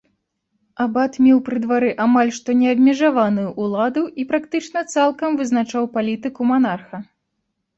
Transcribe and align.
Абат 0.83 1.19
меў 1.25 1.41
пры 1.49 1.57
двары 1.65 1.91
амаль 2.05 2.31
што 2.39 2.55
неабмежаваную 2.61 3.45
ўладу 3.67 4.03
і 4.23 4.27
практычна 4.33 4.79
цалкам 4.95 5.31
вызначаў 5.43 5.83
палітыку 5.99 6.41
манарха. 6.55 6.97